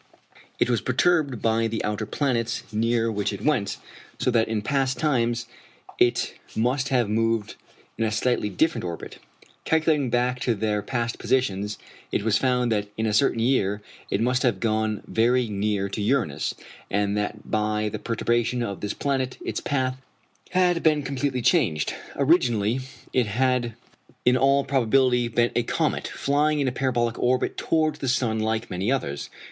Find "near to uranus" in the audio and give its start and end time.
15.47-16.55